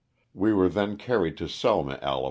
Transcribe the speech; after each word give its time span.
We 0.33 0.51
were 0.51 0.67
then 0.67 0.97
carried 0.97 1.37
to 1.37 1.47
Selma, 1.47 1.99
Ala. 2.01 2.19